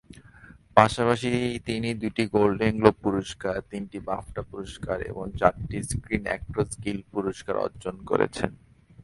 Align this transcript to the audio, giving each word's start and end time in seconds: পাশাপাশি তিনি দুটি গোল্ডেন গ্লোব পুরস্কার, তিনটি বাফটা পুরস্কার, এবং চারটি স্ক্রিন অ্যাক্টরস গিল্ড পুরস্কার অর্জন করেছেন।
পাশাপাশি 0.77 1.31
তিনি 1.67 1.89
দুটি 2.01 2.23
গোল্ডেন 2.35 2.73
গ্লোব 2.79 2.97
পুরস্কার, 3.05 3.55
তিনটি 3.71 3.97
বাফটা 4.07 4.41
পুরস্কার, 4.51 4.97
এবং 5.11 5.25
চারটি 5.39 5.77
স্ক্রিন 5.89 6.23
অ্যাক্টরস 6.29 6.71
গিল্ড 6.83 7.03
পুরস্কার 7.15 7.55
অর্জন 7.65 7.95
করেছেন। 8.09 8.51